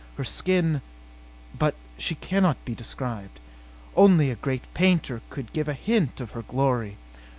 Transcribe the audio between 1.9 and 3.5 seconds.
she cannot be described.